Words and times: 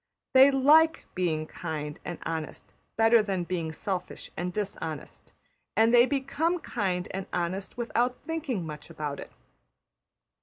They 0.33 0.49
\emph{like} 0.49 1.01
being 1.13 1.45
kind 1.45 1.99
and 2.03 2.17
honest 2.23 2.73
better 2.97 3.21
than 3.21 3.43
being 3.43 3.71
selfish 3.71 4.31
and 4.35 4.51
dishonest, 4.51 5.31
and 5.77 5.93
they 5.93 6.07
become 6.07 6.57
kind 6.57 7.07
and 7.11 7.27
honest 7.31 7.77
without 7.77 8.17
thinking 8.25 8.65
much 8.65 8.89
about 8.89 9.19
it. 9.19 9.31